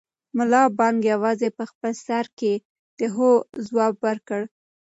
[0.37, 2.53] ملا بانګ یوازې په خپل سر کې
[2.99, 3.29] د هو
[3.67, 4.41] ځواب ورکړ.